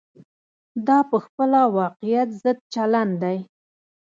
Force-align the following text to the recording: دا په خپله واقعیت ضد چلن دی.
دا 0.87 0.97
په 1.09 1.17
خپله 1.25 1.59
واقعیت 1.77 2.29
ضد 2.41 2.57
چلن 2.73 3.09
دی. 3.21 3.37